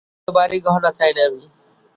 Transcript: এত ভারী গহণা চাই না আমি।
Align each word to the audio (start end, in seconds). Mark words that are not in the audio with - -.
এত 0.19 0.27
ভারী 0.37 0.57
গহণা 0.65 0.91
চাই 0.97 1.11
না 1.15 1.21
আমি। 1.27 1.45